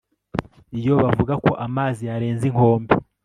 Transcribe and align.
iyo 0.79 0.93
bavuga 1.01 1.33
ko 1.45 1.51
amazi 1.65 2.01
yarenze 2.09 2.43
inkombe 2.49 2.93